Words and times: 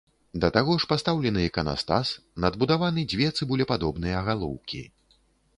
Да 0.43 0.47
таго 0.53 0.77
ж 0.83 0.87
пастаўлены 0.93 1.43
іканастас, 1.49 2.13
надбудаваны 2.45 3.05
дзве 3.13 3.27
цыбулепадобныя 3.37 4.25
галоўкі. 4.31 4.83